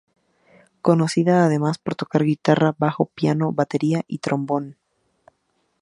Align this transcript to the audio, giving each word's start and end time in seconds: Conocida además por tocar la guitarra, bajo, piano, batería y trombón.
Conocida 0.81 1.45
además 1.45 1.77
por 1.77 1.93
tocar 1.93 2.21
la 2.21 2.25
guitarra, 2.25 2.75
bajo, 2.75 3.05
piano, 3.13 3.51
batería 3.51 4.01
y 4.07 4.17
trombón. 4.17 4.77